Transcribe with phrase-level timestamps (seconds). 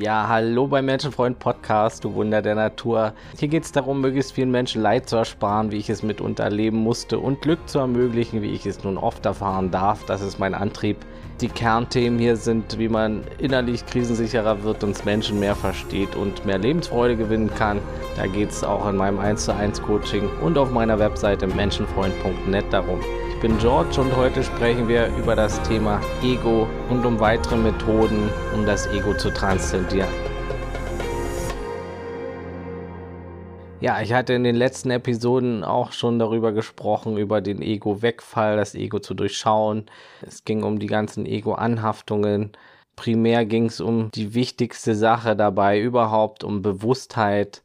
[0.00, 3.12] Ja, hallo beim Menschenfreund Podcast, du Wunder der Natur.
[3.38, 6.78] Hier geht es darum, möglichst vielen Menschen Leid zu ersparen, wie ich es mitunter erleben
[6.78, 10.06] musste und Glück zu ermöglichen, wie ich es nun oft erfahren darf.
[10.06, 10.96] Das ist mein Antrieb.
[11.42, 16.58] Die Kernthemen hier sind, wie man innerlich krisensicherer wird, uns Menschen mehr versteht und mehr
[16.58, 17.78] Lebensfreude gewinnen kann.
[18.16, 22.64] Da geht es auch in meinem 1 zu 1 Coaching und auf meiner Webseite menschenfreund.net
[22.70, 23.00] darum.
[23.40, 28.28] Ich bin George und heute sprechen wir über das Thema Ego und um weitere Methoden,
[28.54, 30.10] um das Ego zu transzendieren.
[33.80, 38.74] Ja, ich hatte in den letzten Episoden auch schon darüber gesprochen, über den Ego-Wegfall, das
[38.74, 39.86] Ego zu durchschauen.
[40.20, 42.52] Es ging um die ganzen Ego-Anhaftungen.
[42.94, 47.62] Primär ging es um die wichtigste Sache dabei überhaupt, um Bewusstheit.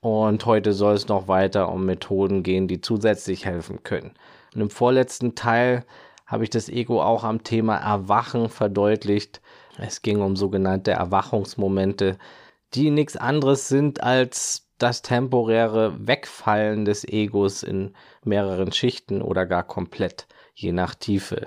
[0.00, 4.12] Und heute soll es noch weiter um Methoden gehen, die zusätzlich helfen können.
[4.58, 5.84] Und im vorletzten Teil
[6.26, 9.40] habe ich das Ego auch am Thema Erwachen verdeutlicht.
[9.78, 12.18] Es ging um sogenannte Erwachungsmomente,
[12.74, 19.62] die nichts anderes sind als das temporäre Wegfallen des Egos in mehreren Schichten oder gar
[19.62, 21.46] komplett, je nach Tiefe.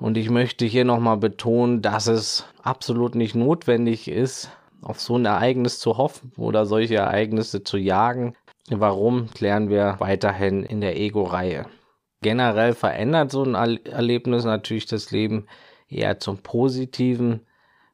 [0.00, 4.50] Und ich möchte hier nochmal betonen, dass es absolut nicht notwendig ist,
[4.82, 8.34] auf so ein Ereignis zu hoffen oder solche Ereignisse zu jagen.
[8.68, 11.66] Warum, klären wir weiterhin in der Ego-Reihe
[12.22, 15.46] generell verändert so ein Erlebnis natürlich das Leben
[15.88, 17.46] eher zum Positiven,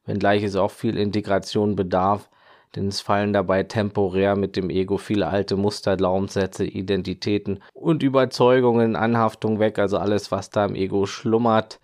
[0.04, 2.28] wenngleich es auch viel Integration bedarf,
[2.74, 8.96] denn es fallen dabei temporär mit dem Ego viele alte Muster, Glaubenssätze, Identitäten und Überzeugungen,
[8.96, 11.80] Anhaftung weg, also alles, was da im Ego schlummert.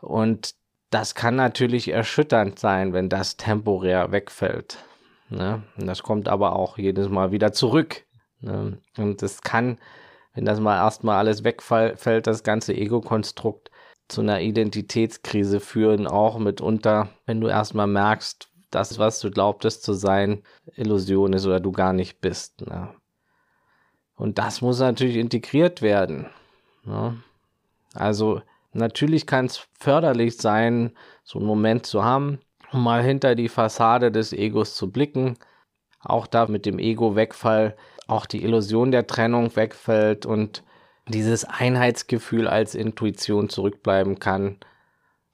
[0.00, 0.54] Und
[0.90, 4.78] das kann natürlich erschütternd sein, wenn das temporär wegfällt.
[5.28, 5.62] Ne?
[5.76, 8.04] Das kommt aber auch jedes Mal wieder zurück.
[8.40, 8.78] Ne?
[8.96, 9.78] Und es kann
[10.34, 13.70] wenn das mal erstmal alles wegfällt, das ganze Ego-Konstrukt
[14.08, 19.92] zu einer Identitätskrise führen, auch mitunter, wenn du erstmal merkst, das, was du glaubtest zu
[19.94, 20.42] sein,
[20.76, 22.66] Illusion ist oder du gar nicht bist.
[22.66, 22.94] Ne?
[24.14, 26.26] Und das muss natürlich integriert werden.
[26.84, 27.22] Ne?
[27.94, 28.42] Also
[28.72, 30.92] natürlich kann es förderlich sein,
[31.24, 32.40] so einen Moment zu haben,
[32.72, 35.38] um mal hinter die Fassade des Egos zu blicken.
[36.00, 37.76] Auch da mit dem Ego-Wegfall
[38.08, 40.64] auch die Illusion der Trennung wegfällt und
[41.06, 44.56] dieses Einheitsgefühl als Intuition zurückbleiben kann.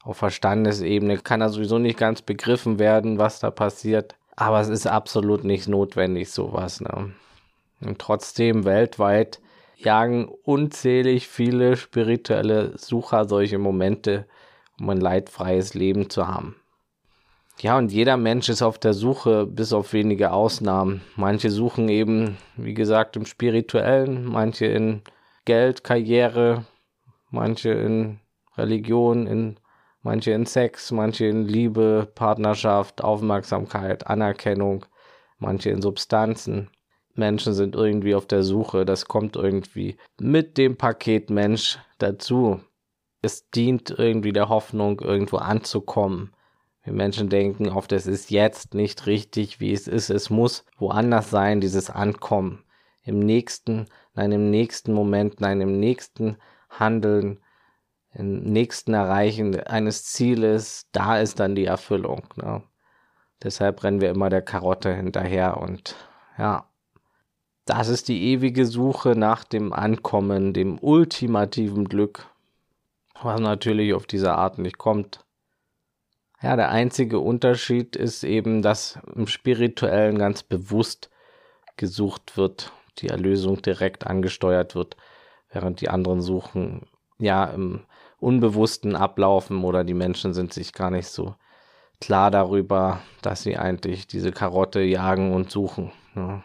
[0.02, 4.16] Auf Verstandesebene kann da sowieso nicht ganz begriffen werden, was da passiert.
[4.36, 6.80] Aber es ist absolut nicht notwendig, sowas.
[6.80, 7.14] Ne?
[7.80, 9.40] Und trotzdem weltweit
[9.76, 14.26] jagen unzählig viele spirituelle Sucher solche Momente,
[14.80, 16.56] um ein leidfreies Leben zu haben.
[17.60, 21.02] Ja, und jeder Mensch ist auf der Suche, bis auf wenige Ausnahmen.
[21.16, 25.02] Manche suchen eben, wie gesagt, im Spirituellen, manche in
[25.44, 26.64] Geld, Karriere,
[27.30, 28.20] manche in
[28.56, 29.56] Religion, in,
[30.02, 34.84] manche in Sex, manche in Liebe, Partnerschaft, Aufmerksamkeit, Anerkennung,
[35.38, 36.70] manche in Substanzen.
[37.14, 42.60] Menschen sind irgendwie auf der Suche, das kommt irgendwie mit dem Paket Mensch dazu.
[43.22, 46.34] Es dient irgendwie der Hoffnung, irgendwo anzukommen
[46.84, 50.10] wir Menschen denken oft, es ist jetzt nicht richtig, wie es ist.
[50.10, 52.62] Es muss woanders sein, dieses Ankommen.
[53.02, 56.36] Im nächsten, nein, im nächsten Moment, nein, im nächsten
[56.68, 57.40] Handeln,
[58.12, 62.22] im nächsten Erreichen eines Zieles, da ist dann die Erfüllung.
[62.36, 62.62] Ne?
[63.42, 65.96] Deshalb rennen wir immer der Karotte hinterher und
[66.38, 66.68] ja,
[67.64, 72.26] das ist die ewige Suche nach dem Ankommen, dem ultimativen Glück,
[73.22, 75.23] was natürlich auf diese Art nicht kommt.
[76.44, 81.08] Ja, der einzige Unterschied ist eben, dass im Spirituellen ganz bewusst
[81.78, 84.98] gesucht wird, die Erlösung direkt angesteuert wird,
[85.50, 86.82] während die anderen suchen,
[87.16, 87.86] ja, im
[88.20, 91.34] Unbewussten ablaufen oder die Menschen sind sich gar nicht so
[91.98, 95.92] klar darüber, dass sie eigentlich diese Karotte jagen und suchen.
[96.14, 96.42] Ja.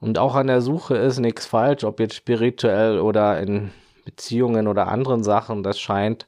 [0.00, 3.70] Und auch an der Suche ist nichts falsch, ob jetzt spirituell oder in
[4.04, 6.26] Beziehungen oder anderen Sachen, das scheint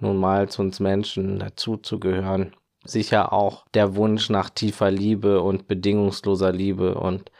[0.00, 2.54] nun mal zu uns Menschen dazuzugehören.
[2.84, 7.30] Sicher auch der Wunsch nach tiefer Liebe und bedingungsloser Liebe und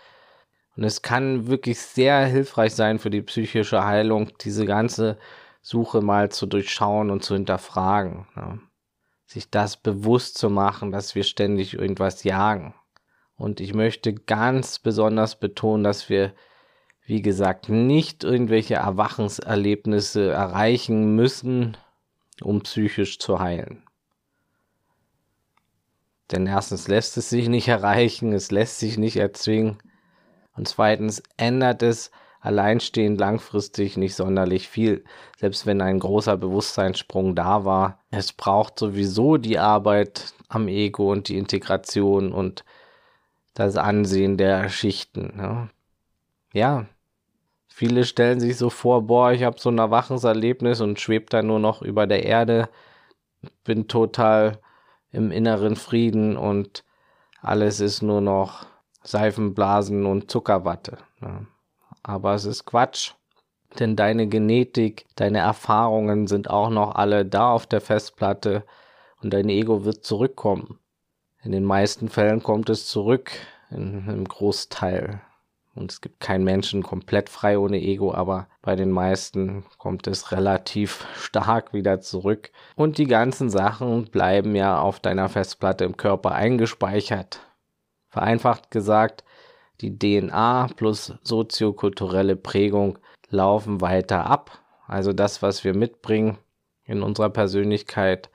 [0.79, 5.19] und es kann wirklich sehr hilfreich sein für die psychische Heilung, diese ganze
[5.61, 8.29] Suche mal zu durchschauen und zu hinterfragen.
[8.37, 8.59] Ja.
[9.27, 12.75] Sich das bewusst zu machen, dass wir ständig irgendwas jagen.
[13.35, 16.33] Und ich möchte ganz besonders betonen, dass wir,
[17.05, 21.77] wie gesagt, nicht irgendwelche Erwachenserlebnisse erreichen müssen,
[22.43, 23.83] um psychisch zu heilen.
[26.31, 29.79] Denn erstens lässt es sich nicht erreichen, es lässt sich nicht erzwingen.
[30.53, 35.05] Und zweitens ändert es alleinstehend langfristig nicht sonderlich viel,
[35.39, 38.05] selbst wenn ein großer Bewusstseinssprung da war.
[38.11, 42.65] Es braucht sowieso die Arbeit am Ego und die Integration und
[43.55, 45.37] das Ansehen der Schichten.
[45.37, 45.71] Ne?
[46.53, 46.87] Ja,
[47.79, 51.61] viele stellen sich so vor, boah, ich habe so ein Erwachenserlebnis und schwebt dann nur
[51.61, 52.69] noch über der Erde,
[53.63, 54.59] bin total
[55.13, 56.83] im inneren Frieden und
[57.41, 58.67] alles ist nur noch
[59.05, 60.99] Seifenblasen und Zuckerwatte.
[61.21, 61.47] Ne?
[62.03, 63.13] Aber es ist Quatsch.
[63.79, 68.65] Denn deine Genetik, deine Erfahrungen sind auch noch alle da auf der Festplatte
[69.23, 70.81] und dein Ego wird zurückkommen.
[71.45, 73.31] In den meisten Fällen kommt es zurück,
[73.71, 75.21] in einem Großteil.
[75.79, 80.33] Und es gibt keinen Menschen komplett frei ohne Ego, aber bei den meisten kommt es
[80.33, 82.51] relativ stark wieder zurück.
[82.75, 87.41] Und die ganzen Sachen bleiben ja auf deiner Festplatte im Körper eingespeichert.
[88.09, 89.23] Vereinfacht gesagt,
[89.81, 92.99] die DNA plus soziokulturelle Prägung
[93.29, 94.59] laufen weiter ab.
[94.89, 96.39] Also das, was wir mitbringen
[96.83, 98.31] in unserer Persönlichkeit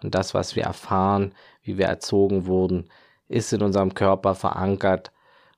[0.00, 2.88] und das, was wir erfahren, wie wir erzogen wurden,
[3.26, 5.10] ist in unserem Körper verankert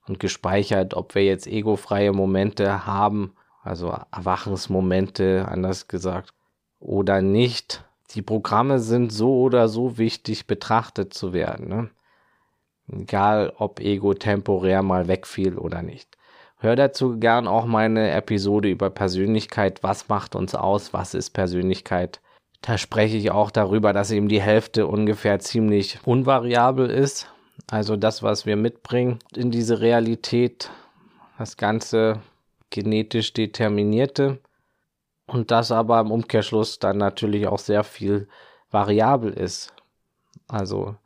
[0.09, 6.33] und gespeichert, ob wir jetzt egofreie Momente haben, also Erwachensmomente, anders gesagt,
[6.79, 7.85] oder nicht.
[8.13, 11.69] Die Programme sind so oder so wichtig betrachtet zu werden.
[11.69, 11.91] Ne?
[12.89, 16.17] Egal, ob Ego temporär mal wegfiel oder nicht.
[16.59, 19.83] Hör dazu gern auch meine Episode über Persönlichkeit.
[19.83, 20.95] Was macht uns aus?
[20.95, 22.21] Was ist Persönlichkeit?
[22.63, 27.29] Da spreche ich auch darüber, dass eben die Hälfte ungefähr ziemlich unvariabel ist.
[27.71, 30.71] Also das, was wir mitbringen in diese Realität,
[31.39, 32.21] das Ganze
[32.71, 34.39] genetisch determinierte.
[35.27, 38.29] Und das aber im Umkehrschluss dann natürlich auch sehr viel
[38.71, 39.75] variabel ist.
[40.47, 40.97] Also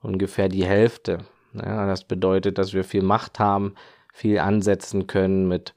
[0.00, 1.18] ungefähr die Hälfte.
[1.52, 3.74] Ja, das bedeutet, dass wir viel Macht haben,
[4.12, 5.74] viel ansetzen können mit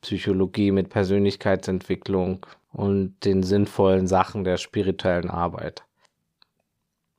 [0.00, 5.84] Psychologie, mit Persönlichkeitsentwicklung und den sinnvollen Sachen der spirituellen Arbeit.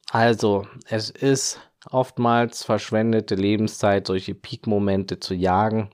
[0.10, 5.90] Also, es ist oftmals verschwendete Lebenszeit, solche Peak-Momente zu jagen,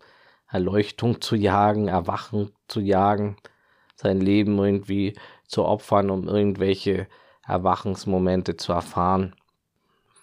[0.49, 3.37] Erleuchtung zu jagen, Erwachen zu jagen,
[3.95, 5.13] sein Leben irgendwie
[5.47, 7.07] zu opfern, um irgendwelche
[7.45, 9.33] Erwachensmomente zu erfahren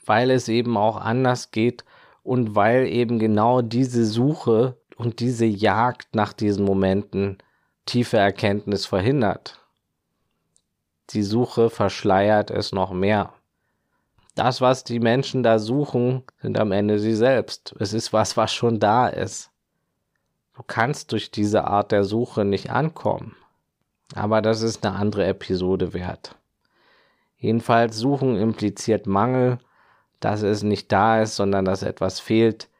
[0.06, 1.84] weil es eben auch anders geht
[2.22, 7.38] und weil eben genau diese Suche und diese Jagd nach diesen Momenten
[7.86, 9.60] tiefe Erkenntnis verhindert.
[11.10, 13.33] Die Suche verschleiert es noch mehr.
[14.34, 17.74] Das, was die Menschen da suchen, sind am Ende sie selbst.
[17.78, 19.50] Es ist was, was schon da ist.
[20.54, 23.36] Du kannst durch diese Art der Suche nicht ankommen.
[24.14, 26.36] Aber das ist eine andere Episode wert.
[27.36, 29.58] Jedenfalls Suchen impliziert Mangel
[30.24, 32.70] dass es nicht da ist, sondern dass etwas fehlt.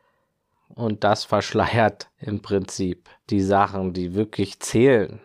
[0.75, 5.21] Und das verschleiert im Prinzip die Sachen, die wirklich zählen.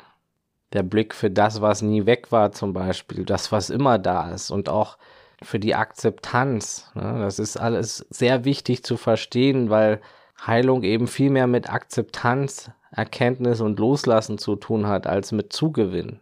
[0.73, 4.51] Der Blick für das, was nie weg war, zum Beispiel, das, was immer da ist
[4.51, 4.97] und auch
[5.41, 6.91] für die Akzeptanz.
[6.95, 7.19] Ne?
[7.19, 10.01] Das ist alles sehr wichtig zu verstehen, weil
[10.45, 16.19] Heilung eben viel mehr mit Akzeptanz, Erkenntnis und Loslassen zu tun hat, als mit Zugewinn.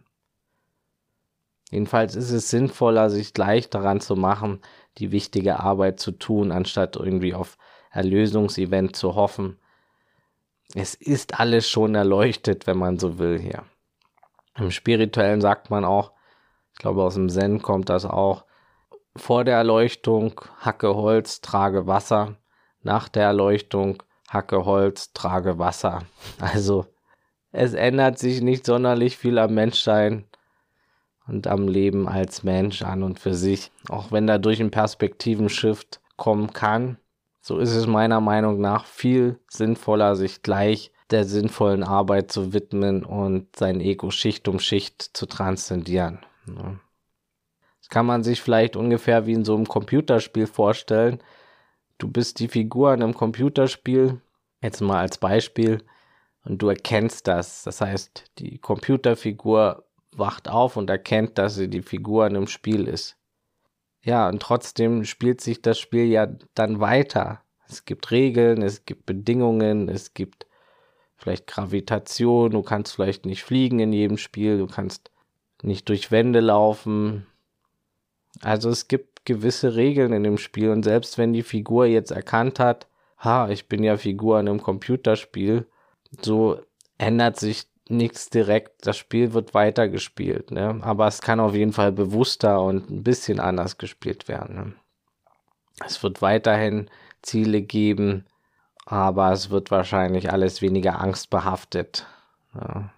[1.70, 4.60] Jedenfalls ist es sinnvoller, sich gleich daran zu machen,
[4.98, 7.58] die wichtige Arbeit zu tun, anstatt irgendwie auf
[7.90, 9.58] Erlösungsevent zu hoffen.
[10.74, 13.64] Es ist alles schon erleuchtet, wenn man so will hier.
[14.56, 16.12] Im Spirituellen sagt man auch,
[16.72, 18.44] ich glaube aus dem Zen kommt das auch,
[19.18, 22.36] vor der Erleuchtung hacke Holz, trage Wasser,
[22.82, 26.02] nach der Erleuchtung hacke Holz, trage Wasser.
[26.40, 26.86] Also
[27.50, 30.24] es ändert sich nicht sonderlich viel am Menschsein
[31.26, 33.70] und am Leben als Mensch an und für sich.
[33.88, 36.98] Auch wenn dadurch ein Perspektivenshift kommen kann,
[37.40, 43.04] so ist es meiner Meinung nach viel sinnvoller, sich gleich der sinnvollen Arbeit zu widmen
[43.04, 46.20] und sein Ego Schicht um Schicht zu transzendieren.
[46.46, 46.66] Das
[47.88, 51.20] kann man sich vielleicht ungefähr wie in so einem Computerspiel vorstellen.
[51.98, 54.20] Du bist die Figur in einem Computerspiel,
[54.60, 55.82] jetzt mal als Beispiel,
[56.44, 57.64] und du erkennst das.
[57.64, 62.86] Das heißt, die Computerfigur wacht auf und erkennt, dass sie die Figur in einem Spiel
[62.88, 63.16] ist.
[64.02, 67.42] Ja, und trotzdem spielt sich das Spiel ja dann weiter.
[67.68, 70.46] Es gibt Regeln, es gibt Bedingungen, es gibt
[71.16, 75.10] vielleicht Gravitation, du kannst vielleicht nicht fliegen in jedem Spiel, du kannst
[75.62, 77.26] nicht durch Wände laufen.
[78.42, 82.58] Also es gibt gewisse Regeln in dem Spiel und selbst wenn die Figur jetzt erkannt
[82.58, 82.86] hat,
[83.18, 85.66] ha, ich bin ja Figur in einem Computerspiel,
[86.22, 86.60] so
[86.98, 88.86] ändert sich nichts direkt.
[88.86, 90.78] Das Spiel wird weitergespielt, ne?
[90.82, 94.54] aber es kann auf jeden Fall bewusster und ein bisschen anders gespielt werden.
[94.54, 94.72] Ne?
[95.84, 96.90] Es wird weiterhin
[97.22, 98.24] Ziele geben,
[98.84, 102.06] aber es wird wahrscheinlich alles weniger angstbehaftet.
[102.54, 102.90] Ja.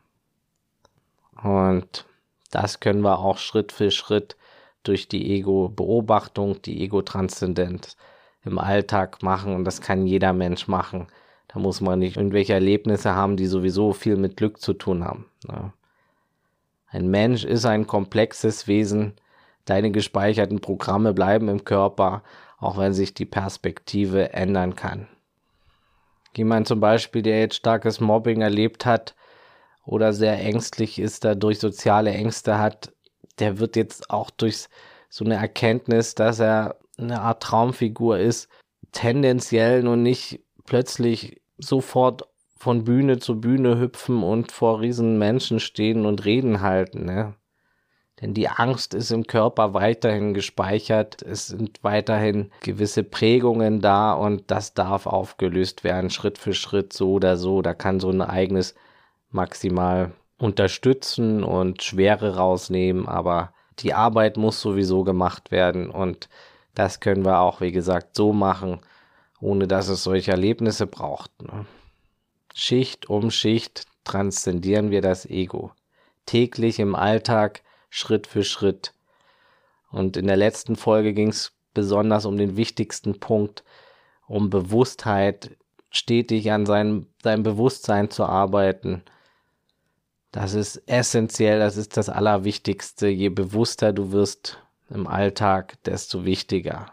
[1.43, 2.07] Und
[2.51, 4.37] das können wir auch Schritt für Schritt
[4.83, 7.97] durch die Ego-Beobachtung, die Ego-Transzendenz
[8.45, 9.55] im Alltag machen.
[9.55, 11.09] Und das kann jeder Mensch machen.
[11.49, 15.27] Da muss man nicht irgendwelche Erlebnisse haben, die sowieso viel mit Glück zu tun haben.
[15.49, 15.73] Ja.
[16.87, 19.15] Ein Mensch ist ein komplexes Wesen.
[19.65, 22.23] Deine gespeicherten Programme bleiben im Körper,
[22.59, 25.09] auch wenn sich die Perspektive ändern kann.
[26.37, 29.15] Jemand zum Beispiel, der jetzt starkes Mobbing erlebt hat
[29.85, 32.93] oder sehr ängstlich ist, dadurch soziale Ängste hat,
[33.41, 34.67] der wird jetzt auch durch
[35.09, 38.49] so eine Erkenntnis, dass er eine Art Traumfigur ist,
[38.93, 46.05] tendenziell nur nicht plötzlich sofort von Bühne zu Bühne hüpfen und vor riesen Menschen stehen
[46.05, 47.07] und Reden halten.
[47.07, 47.35] Ne?
[48.21, 51.23] Denn die Angst ist im Körper weiterhin gespeichert.
[51.23, 57.13] Es sind weiterhin gewisse Prägungen da und das darf aufgelöst werden, Schritt für Schritt, so
[57.15, 57.63] oder so.
[57.63, 58.75] Da kann so ein Ereignis
[59.31, 66.29] maximal unterstützen und Schwere rausnehmen, aber die Arbeit muss sowieso gemacht werden und
[66.75, 68.81] das können wir auch, wie gesagt, so machen,
[69.41, 71.31] ohne dass es solche Erlebnisse braucht.
[71.43, 71.67] Ne?
[72.55, 75.73] Schicht um Schicht transzendieren wir das Ego.
[76.27, 78.93] Täglich im Alltag Schritt für Schritt.
[79.91, 83.65] Und in der letzten Folge ging es besonders um den wichtigsten Punkt,
[84.27, 85.57] um Bewusstheit,
[85.91, 89.03] stetig an seinem, seinem Bewusstsein zu arbeiten.
[90.33, 93.09] Das ist essentiell, das ist das Allerwichtigste.
[93.09, 96.93] Je bewusster du wirst im Alltag, desto wichtiger.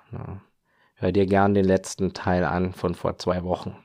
[0.95, 3.77] Hör dir gern den letzten Teil an von vor zwei Wochen.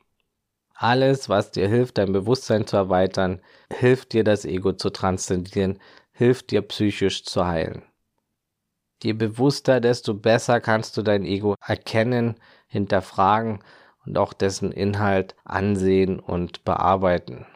[0.75, 3.41] Alles, was dir hilft, dein Bewusstsein zu erweitern,
[3.71, 5.79] hilft dir, das Ego zu transzendieren,
[6.13, 7.83] hilft dir psychisch zu heilen.
[9.03, 13.61] Je bewusster, desto besser kannst du dein Ego erkennen, hinterfragen
[14.07, 17.47] und auch dessen Inhalt ansehen und bearbeiten.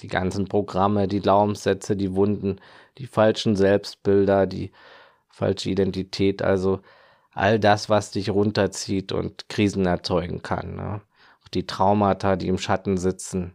[0.00, 2.60] Die ganzen Programme, die Glaubenssätze, die Wunden,
[2.98, 4.72] die falschen Selbstbilder, die
[5.28, 6.80] falsche Identität, also
[7.32, 10.76] all das, was dich runterzieht und Krisen erzeugen kann.
[10.76, 11.00] Ne?
[11.44, 13.54] Auch die Traumata, die im Schatten sitzen,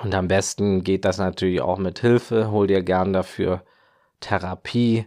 [0.00, 2.50] und am besten geht das natürlich auch mit Hilfe.
[2.50, 3.62] Hol dir gern dafür
[4.20, 5.06] Therapie.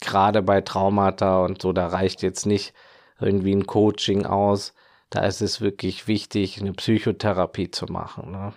[0.00, 2.74] Gerade bei Traumata und so, da reicht jetzt nicht
[3.20, 4.74] irgendwie ein Coaching aus.
[5.10, 8.32] Da ist es wirklich wichtig, eine Psychotherapie zu machen.
[8.32, 8.52] Ne?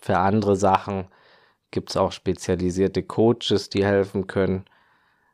[0.00, 1.06] Für andere Sachen
[1.70, 4.64] gibt es auch spezialisierte Coaches, die helfen können.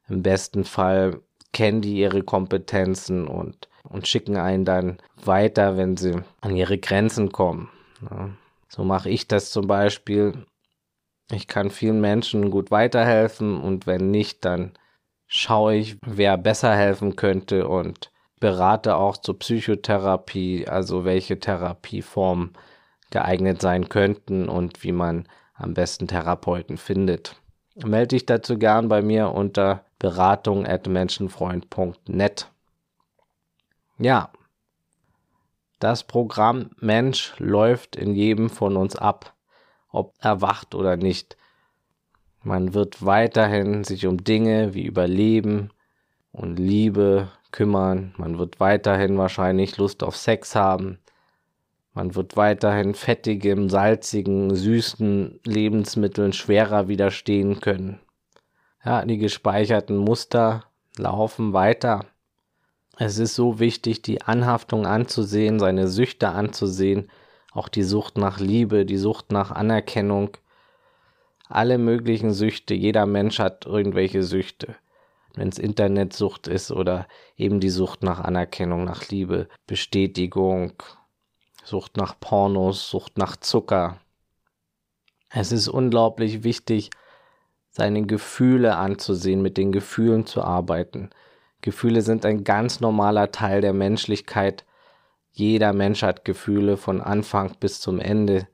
[0.09, 1.21] Im besten Fall
[1.53, 7.33] kennen die ihre Kompetenzen und, und schicken einen dann weiter, wenn sie an ihre Grenzen
[7.33, 7.71] kommen.
[8.03, 8.37] Ne?
[8.69, 10.45] So mache ich das zum Beispiel.
[11.33, 14.73] Ich kann vielen Menschen gut weiterhelfen und wenn nicht, dann
[15.27, 22.53] schaue ich, wer besser helfen könnte und berate auch zur Psychotherapie, also welche Therapieformen
[23.11, 27.37] geeignet sein könnten und wie man am besten Therapeuten findet.
[27.77, 32.51] Melde dich dazu gern bei mir unter beratung at menschenfreund.net.
[33.99, 34.31] Ja,
[35.79, 39.35] das Programm Mensch läuft in jedem von uns ab,
[39.91, 41.37] ob erwacht oder nicht.
[42.43, 45.71] Man wird weiterhin sich um Dinge wie Überleben
[46.33, 48.15] und Liebe kümmern.
[48.17, 50.99] Man wird weiterhin wahrscheinlich Lust auf Sex haben.
[51.97, 58.01] Man wird weiterhin fettigem, salzigen, süßen Lebensmitteln schwerer widerstehen können.
[58.85, 60.65] Ja, die gespeicherten Muster
[60.99, 62.05] laufen weiter.
[62.99, 67.11] Es ist so wichtig, die Anhaftung anzusehen, seine Süchte anzusehen,
[67.53, 70.37] auch die Sucht nach Liebe, die Sucht nach Anerkennung,
[71.49, 72.75] alle möglichen Süchte.
[72.75, 74.77] Jeder Mensch hat irgendwelche Süchte.
[75.35, 80.75] Wenn es Internetsucht ist oder eben die Sucht nach Anerkennung, nach Liebe, Bestätigung,
[81.67, 83.99] Sucht nach Pornos, Sucht nach Zucker.
[85.31, 86.91] Es ist unglaublich wichtig,
[87.71, 91.11] seine Gefühle anzusehen, mit den Gefühlen zu arbeiten.
[91.63, 94.65] Gefühle sind ein ganz normaler Teil der Menschlichkeit.
[95.33, 98.47] Jeder Mensch hat Gefühle von Anfang bis zum Ende.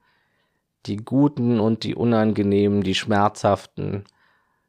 [0.87, 4.05] Die guten und die unangenehmen, die schmerzhaften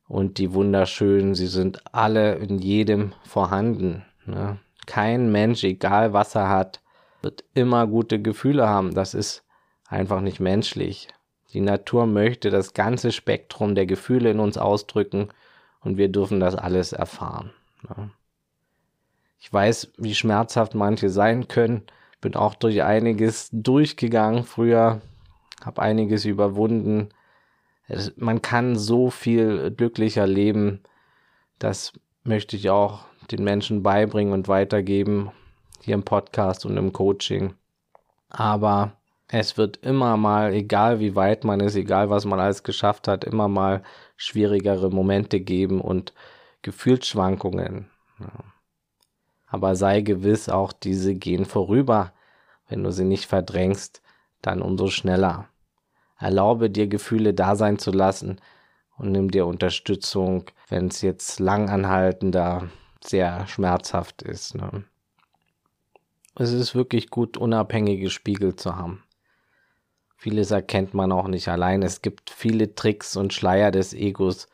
[0.10, 4.04] und die wunderschönen, sie sind alle in jedem vorhanden.
[4.26, 4.60] Ne?
[4.86, 6.83] Kein Mensch, egal was er hat,
[7.24, 8.94] wird immer gute Gefühle haben.
[8.94, 9.44] Das ist
[9.88, 11.08] einfach nicht menschlich.
[11.54, 15.30] Die Natur möchte das ganze Spektrum der Gefühle in uns ausdrücken
[15.80, 17.52] und wir dürfen das alles erfahren.
[19.40, 21.84] Ich weiß, wie schmerzhaft manche sein können.
[22.22, 25.02] Bin auch durch einiges durchgegangen früher,
[25.64, 27.10] habe einiges überwunden.
[28.16, 30.82] Man kann so viel glücklicher leben.
[31.60, 35.32] Das möchte ich auch den Menschen beibringen und weitergeben.
[35.84, 37.54] Hier im Podcast und im Coaching.
[38.30, 38.94] Aber
[39.28, 43.24] es wird immer mal, egal wie weit man ist, egal was man alles geschafft hat,
[43.24, 43.84] immer mal
[44.16, 46.14] schwierigere Momente geben und
[46.62, 47.90] Gefühlsschwankungen.
[49.48, 52.14] Aber sei gewiss, auch diese gehen vorüber.
[52.68, 54.02] Wenn du sie nicht verdrängst,
[54.42, 55.48] dann umso schneller.
[56.18, 58.40] Erlaube dir Gefühle da sein zu lassen
[58.98, 62.70] und nimm dir Unterstützung, wenn es jetzt langanhaltender,
[63.04, 64.56] sehr schmerzhaft ist.
[64.56, 64.86] Ne?
[66.36, 69.04] Es ist wirklich gut, unabhängige Spiegel zu haben.
[70.18, 71.84] Vieles erkennt man auch nicht allein.
[71.84, 74.48] Es gibt viele Tricks und Schleier des Egos.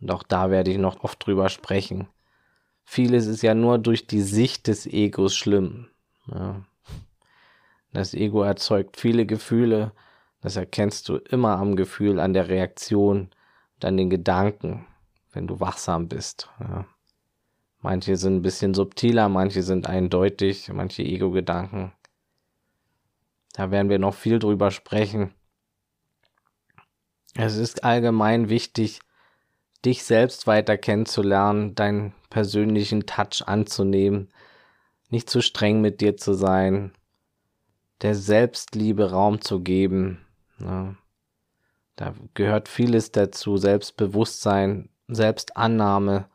[0.00, 2.06] Und auch da werde ich noch oft drüber sprechen.
[2.84, 5.88] Vieles ist ja nur durch die Sicht des Egos schlimm.
[6.26, 6.62] Ja.
[7.92, 9.92] Das Ego erzeugt viele Gefühle.
[10.42, 13.30] Das erkennst du immer am Gefühl, an der Reaktion
[13.76, 14.86] und an den Gedanken,
[15.32, 16.50] wenn du wachsam bist.
[16.60, 16.86] Ja.
[17.80, 21.92] Manche sind ein bisschen subtiler, manche sind eindeutig, manche Ego-Gedanken.
[23.54, 25.32] Da werden wir noch viel drüber sprechen.
[27.34, 29.00] Es ist allgemein wichtig,
[29.84, 34.28] dich selbst weiter kennenzulernen, deinen persönlichen Touch anzunehmen,
[35.08, 36.92] nicht zu streng mit dir zu sein,
[38.02, 40.24] der Selbstliebe Raum zu geben.
[40.58, 40.94] Ja.
[41.96, 46.28] Da gehört vieles dazu, Selbstbewusstsein, Selbstannahme,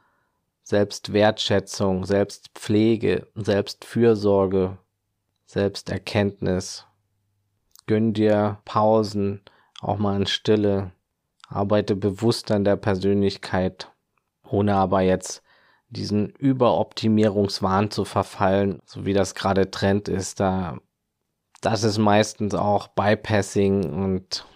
[0.67, 4.79] Selbstwertschätzung, Selbstpflege, Selbstfürsorge,
[5.45, 6.87] Selbsterkenntnis.
[7.85, 9.41] Gönn dir Pausen,
[9.79, 10.91] auch mal in Stille.
[11.47, 13.91] Arbeite bewusst an der Persönlichkeit,
[14.43, 15.43] ohne aber jetzt
[15.89, 20.39] diesen Überoptimierungswahn zu verfallen, so wie das gerade Trend ist.
[20.39, 20.79] Da,
[21.61, 24.47] das ist meistens auch Bypassing und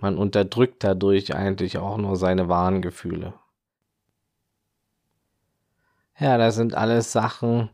[0.00, 3.34] man unterdrückt dadurch eigentlich auch nur seine wahren Gefühle.
[6.18, 7.68] Ja, das sind alles Sachen,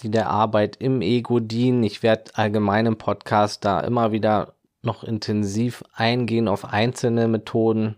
[0.00, 1.84] die der Arbeit im Ego dienen.
[1.84, 7.96] Ich werde allgemein im Podcast da immer wieder noch intensiv eingehen auf einzelne Methoden.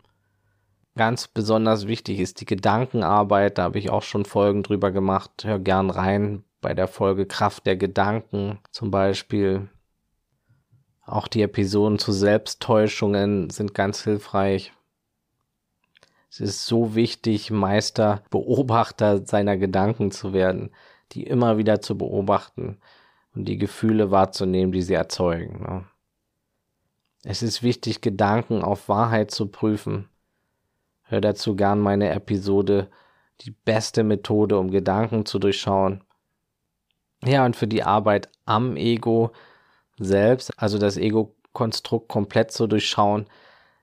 [0.94, 3.58] Ganz besonders wichtig ist die Gedankenarbeit.
[3.58, 5.44] Da habe ich auch schon Folgen drüber gemacht.
[5.44, 9.68] Hör gern rein bei der Folge Kraft der Gedanken zum Beispiel.
[11.04, 14.72] Auch die Episoden zu Selbsttäuschungen sind ganz hilfreich.
[16.36, 20.70] Es ist so wichtig, Meister, Beobachter seiner Gedanken zu werden,
[21.12, 22.76] die immer wieder zu beobachten
[23.34, 25.62] und die Gefühle wahrzunehmen, die sie erzeugen.
[25.62, 25.84] Ne?
[27.24, 30.10] Es ist wichtig, Gedanken auf Wahrheit zu prüfen.
[31.04, 32.90] Hör dazu gern meine Episode
[33.40, 36.04] Die beste Methode, um Gedanken zu durchschauen.
[37.24, 39.32] Ja, und für die Arbeit am Ego
[39.98, 43.26] selbst, also das Ego-Konstrukt komplett zu durchschauen,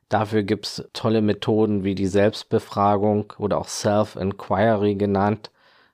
[0.10, 5.52] Dafür gibt es tolle Methoden wie die Selbstbefragung oder auch Self-Inquiry genannt.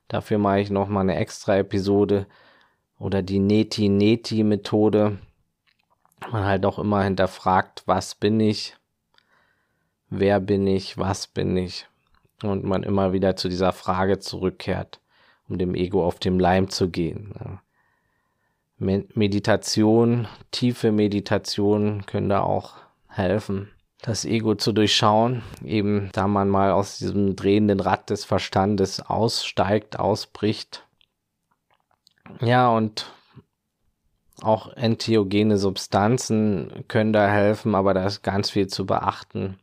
[0.08, 2.26] Dafür mache ich nochmal eine extra Episode.
[2.98, 5.18] Oder die Neti-Neti-Methode.
[6.30, 8.76] Man halt auch immer hinterfragt, was bin ich,
[10.10, 11.86] wer bin ich, was bin ich.
[12.42, 15.00] Und man immer wieder zu dieser Frage zurückkehrt,
[15.48, 17.32] um dem Ego auf dem Leim zu gehen.
[18.76, 22.74] Meditation, tiefe Meditation können da auch
[23.08, 23.70] helfen
[24.02, 29.98] das Ego zu durchschauen, eben da man mal aus diesem drehenden Rad des Verstandes aussteigt,
[29.98, 30.86] ausbricht.
[32.40, 33.12] Ja, und
[34.42, 39.58] auch entheogene Substanzen können da helfen, aber da ist ganz viel zu beachten.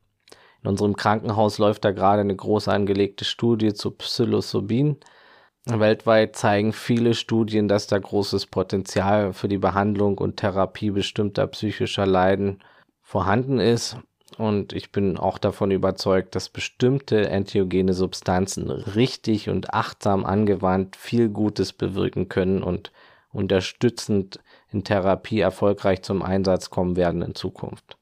[0.61, 4.97] In unserem Krankenhaus läuft da gerade eine groß angelegte Studie zu Psilocybin.
[5.65, 12.05] Weltweit zeigen viele Studien, dass da großes Potenzial für die Behandlung und Therapie bestimmter psychischer
[12.05, 12.63] Leiden
[13.01, 13.97] vorhanden ist.
[14.37, 21.29] Und ich bin auch davon überzeugt, dass bestimmte entheogene Substanzen richtig und achtsam angewandt viel
[21.29, 22.91] Gutes bewirken können und
[23.31, 24.39] unterstützend
[24.71, 27.97] in Therapie erfolgreich zum Einsatz kommen werden in Zukunft.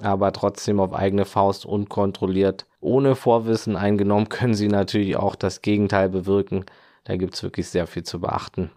[0.00, 6.08] Aber trotzdem auf eigene Faust unkontrolliert, ohne Vorwissen eingenommen, können sie natürlich auch das Gegenteil
[6.08, 6.64] bewirken.
[7.04, 8.70] Da gibt es wirklich sehr viel zu beachten.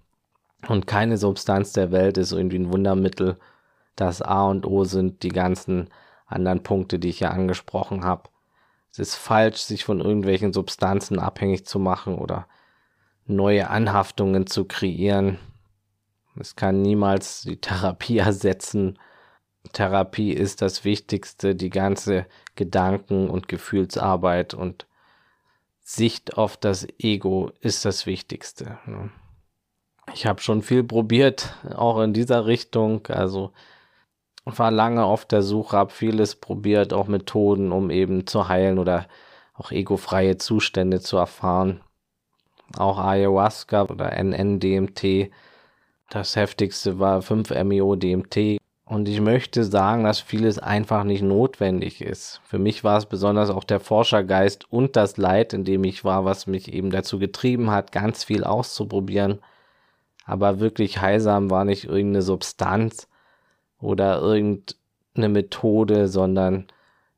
[0.68, 3.38] Und keine Substanz der Welt ist irgendwie ein Wundermittel.
[3.96, 5.90] Das A und O sind die ganzen
[6.28, 8.30] anderen Punkte, die ich ja angesprochen habe.
[8.92, 12.48] Es ist falsch, sich von irgendwelchen Substanzen abhängig zu machen oder
[13.26, 15.38] neue Anhaftungen zu kreieren.
[16.40, 19.00] Es kann niemals die Therapie ersetzen.
[19.74, 24.88] Therapie ist das Wichtigste, die ganze Gedanken- und Gefühlsarbeit und
[25.82, 28.78] Sicht auf das Ego ist das Wichtigste.
[30.14, 33.08] Ich habe schon viel probiert, auch in dieser Richtung.
[33.08, 33.54] Also
[34.56, 39.08] war lange auf der Suche, habe vieles probiert, auch Methoden, um eben zu heilen oder
[39.54, 41.82] auch egofreie Zustände zu erfahren.
[42.78, 45.32] auch Ayahuasca oder NN-DMT.
[46.10, 48.58] Das heftigste war 5-MeO-DMT.
[48.86, 52.42] Und ich möchte sagen, dass vieles einfach nicht notwendig ist.
[52.46, 56.24] Für mich war es besonders auch der Forschergeist und das Leid, in dem ich war,
[56.24, 59.40] was mich eben dazu getrieben hat, ganz viel auszuprobieren.
[60.26, 63.08] Aber wirklich heilsam war nicht irgendeine Substanz
[63.80, 66.68] oder irgendeine Methode, sondern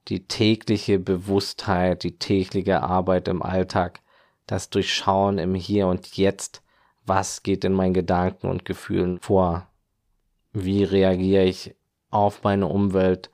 [0.07, 4.01] die tägliche Bewusstheit, die tägliche Arbeit im Alltag,
[4.47, 6.63] das Durchschauen im Hier und Jetzt,
[7.05, 9.67] was geht in meinen Gedanken und Gefühlen vor,
[10.51, 11.75] wie reagiere ich
[12.09, 13.29] auf meine Umwelt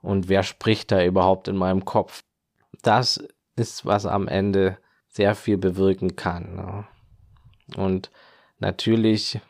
[0.00, 2.24] und wer spricht da überhaupt in meinem Kopf.
[2.82, 3.22] Das
[3.56, 6.56] ist, was am Ende sehr viel bewirken kann.
[6.56, 6.84] Ne?
[7.76, 8.10] Und
[8.58, 9.40] natürlich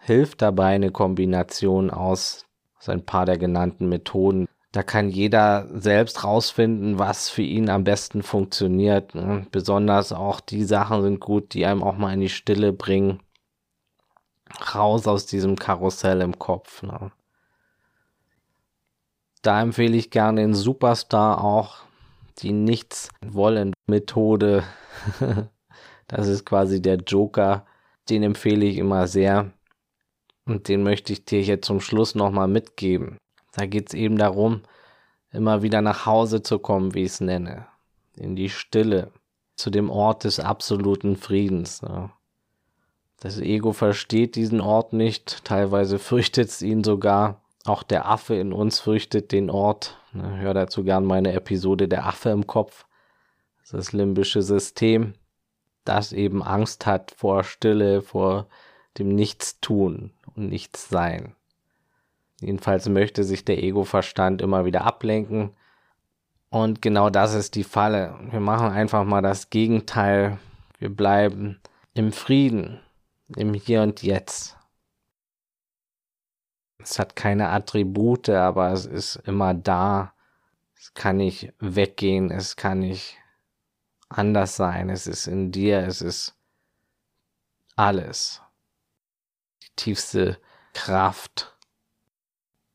[0.00, 2.46] hilft dabei eine Kombination aus
[2.78, 4.46] so ein paar der genannten Methoden.
[4.72, 9.14] Da kann jeder selbst rausfinden, was für ihn am besten funktioniert.
[9.14, 9.46] Ne?
[9.50, 13.20] Besonders auch die Sachen sind gut, die einem auch mal in die Stille bringen
[14.74, 16.82] raus aus diesem Karussell im Kopf.
[16.82, 17.12] Ne?
[19.42, 21.78] Da empfehle ich gerne den Superstar auch
[22.38, 24.64] die Nichts wollen Methode.
[26.08, 27.66] das ist quasi der Joker.
[28.08, 29.52] Den empfehle ich immer sehr.
[30.46, 33.18] Und den möchte ich dir hier zum Schluss nochmal mitgeben.
[33.52, 34.62] Da geht es eben darum,
[35.32, 37.66] immer wieder nach Hause zu kommen, wie ich es nenne.
[38.16, 39.12] In die Stille,
[39.56, 41.82] zu dem Ort des absoluten Friedens.
[41.82, 42.10] Ne?
[43.20, 47.42] Das Ego versteht diesen Ort nicht, teilweise fürchtet es ihn sogar.
[47.66, 49.98] Auch der Affe in uns fürchtet den Ort.
[50.12, 52.86] Hör dazu gern meine Episode Der Affe im Kopf.
[53.60, 55.12] Das das limbische System,
[55.84, 58.46] das eben Angst hat vor Stille, vor
[58.98, 61.34] dem Nichtstun und Nichtssein.
[62.40, 65.50] Jedenfalls möchte sich der Ego-Verstand immer wieder ablenken.
[66.48, 68.18] Und genau das ist die Falle.
[68.30, 70.38] Wir machen einfach mal das Gegenteil.
[70.78, 71.60] Wir bleiben
[71.94, 72.80] im Frieden
[73.36, 74.56] im Hier und Jetzt.
[76.78, 80.14] Es hat keine Attribute, aber es ist immer da.
[80.76, 83.18] Es kann nicht weggehen, es kann nicht
[84.08, 84.88] anders sein.
[84.88, 86.34] Es ist in dir, es ist
[87.76, 88.40] alles.
[89.80, 90.38] Tiefste
[90.74, 91.56] Kraft.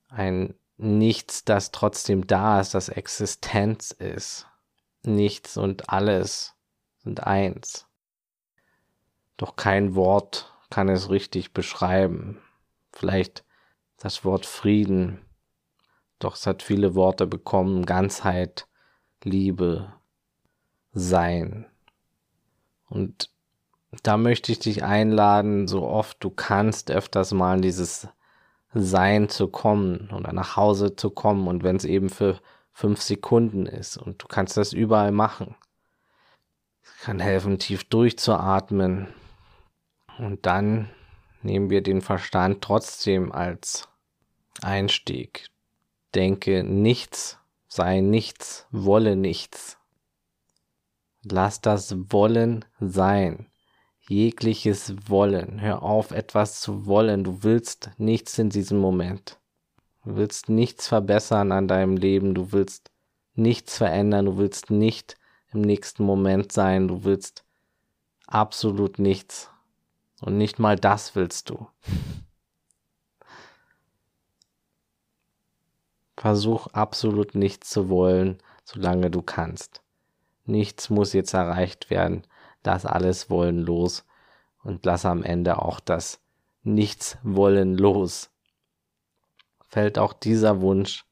[0.09, 4.47] Ein Nichts, das trotzdem da ist, das Existenz ist.
[5.03, 6.55] Nichts und alles
[7.03, 7.85] sind eins.
[9.37, 12.41] Doch kein Wort kann es richtig beschreiben.
[12.91, 13.45] Vielleicht
[13.97, 15.23] das Wort Frieden.
[16.17, 17.85] Doch es hat viele Worte bekommen.
[17.85, 18.67] Ganzheit,
[19.23, 19.93] Liebe,
[20.91, 21.67] Sein.
[22.89, 23.29] Und
[24.03, 28.07] da möchte ich dich einladen, so oft du kannst, öfters mal in dieses
[28.73, 31.47] Sein zu kommen oder nach Hause zu kommen.
[31.47, 32.39] Und wenn es eben für
[32.71, 35.55] fünf Sekunden ist und du kannst das überall machen.
[37.01, 39.07] kann helfen, tief durchzuatmen,
[40.17, 40.89] und dann
[41.41, 43.87] nehmen wir den Verstand trotzdem als
[44.61, 45.47] Einstieg.
[46.13, 49.77] Denke nichts, sei nichts, wolle nichts.
[51.23, 53.47] Lass das Wollen sein.
[54.07, 55.59] Jegliches Wollen.
[55.59, 57.23] Hör auf, etwas zu wollen.
[57.23, 59.39] Du willst nichts in diesem Moment.
[60.03, 62.35] Du willst nichts verbessern an deinem Leben.
[62.35, 62.91] Du willst
[63.33, 64.25] nichts verändern.
[64.25, 65.15] Du willst nicht
[65.51, 66.87] im nächsten Moment sein.
[66.87, 67.43] Du willst
[68.27, 69.49] absolut nichts.
[70.21, 71.67] Und nicht mal das willst du.
[76.15, 79.81] Versuch absolut nichts zu wollen, solange du kannst.
[80.45, 82.25] Nichts muss jetzt erreicht werden.
[82.65, 84.05] Lass alles wollen los
[84.63, 86.19] und lass am Ende auch das
[86.63, 88.31] Nichts wollen los.
[89.67, 91.05] Fällt auch dieser Wunsch,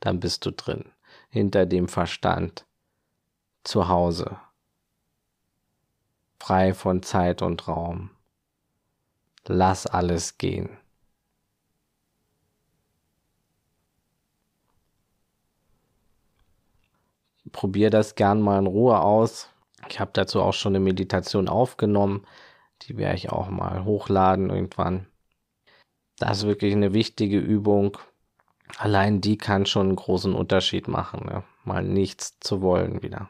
[0.00, 0.92] dann bist du drin,
[1.28, 2.64] hinter dem Verstand,
[3.64, 4.38] zu Hause,
[6.40, 8.10] frei von Zeit und Raum
[9.48, 10.76] lass alles gehen.
[17.50, 19.48] Probier das gern mal in Ruhe aus.
[19.88, 22.26] Ich habe dazu auch schon eine Meditation aufgenommen.
[22.82, 25.06] Die werde ich auch mal hochladen irgendwann.
[26.18, 27.98] Das ist wirklich eine wichtige Übung.
[28.76, 31.26] Allein die kann schon einen großen Unterschied machen.
[31.26, 31.44] Ne?
[31.64, 33.28] Mal nichts zu wollen wieder.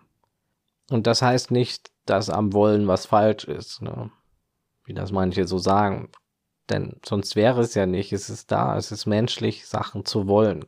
[0.90, 3.82] Und das heißt nicht, dass am Wollen was falsch ist.
[3.82, 4.10] Ne?
[4.88, 6.10] wie das manche so sagen.
[6.70, 8.12] Denn sonst wäre es ja nicht.
[8.12, 10.64] Es ist da, es ist menschlich, Sachen zu wollen.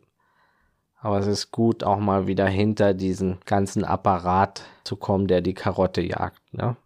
[1.00, 5.54] Aber es ist gut, auch mal wieder hinter diesen ganzen Apparat zu kommen, der die
[5.54, 6.76] Karotte jagt, ne?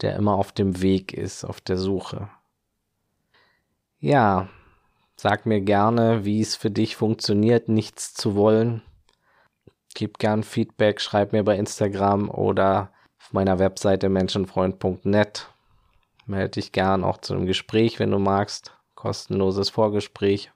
[0.00, 2.28] Der immer auf dem Weg ist, auf der Suche.
[3.98, 4.48] Ja,
[5.16, 8.82] sag mir gerne, wie es für dich funktioniert, nichts zu wollen.
[9.94, 15.48] Gib gern Feedback, schreib mir bei Instagram oder auf meiner Webseite menschenfreund.net.
[16.26, 18.72] Melde dich gern auch zu einem Gespräch, wenn du magst.
[18.94, 20.52] Kostenloses Vorgespräch.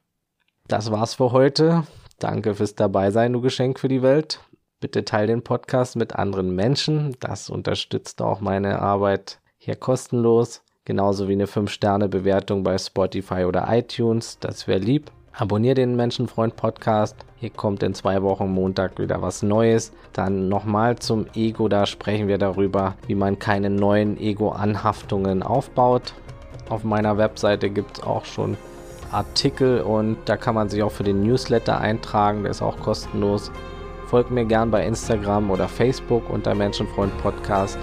[0.68, 1.85] Das war's für heute.
[2.22, 4.38] Danke fürs Dabeisein, du Geschenk für die Welt.
[4.78, 7.16] Bitte teile den Podcast mit anderen Menschen.
[7.18, 10.62] Das unterstützt auch meine Arbeit hier kostenlos.
[10.85, 14.38] Genauso wie eine 5-Sterne-Bewertung bei Spotify oder iTunes.
[14.38, 15.11] Das wäre lieb.
[15.32, 17.16] Abonnier den Menschenfreund Podcast.
[17.40, 19.90] Hier kommt in zwei Wochen Montag wieder was Neues.
[20.12, 21.66] Dann nochmal zum Ego.
[21.66, 26.14] Da sprechen wir darüber, wie man keine neuen Ego-Anhaftungen aufbaut.
[26.68, 28.56] Auf meiner Webseite gibt es auch schon
[29.12, 32.42] Artikel und da kann man sich auch für den Newsletter eintragen.
[32.42, 33.51] Der ist auch kostenlos.
[34.07, 37.79] Folgt mir gern bei Instagram oder Facebook unter Menschenfreund Podcast.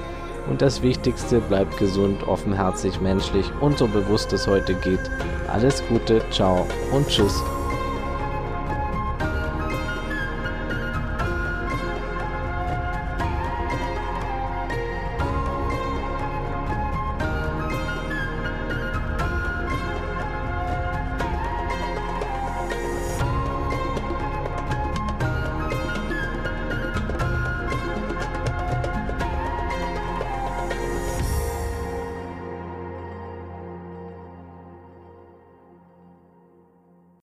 [0.50, 5.12] Und das Wichtigste, bleibt gesund, offenherzig, menschlich und so bewusst es heute geht.
[5.52, 7.44] Alles Gute, ciao und tschüss.